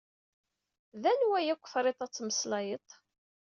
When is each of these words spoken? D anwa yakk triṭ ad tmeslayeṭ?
D 1.01 1.03
anwa 1.11 1.39
yakk 1.47 1.63
triṭ 1.73 1.99
ad 2.05 2.11
tmeslayeṭ? 2.11 2.87